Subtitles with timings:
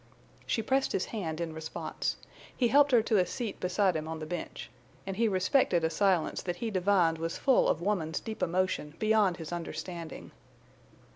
[0.47, 2.15] She pressed his hand in response.
[2.57, 4.71] He helped her to a seat beside him on the bench.
[5.05, 9.37] And he respected a silence that he divined was full of woman's deep emotion beyond
[9.37, 10.31] his understanding.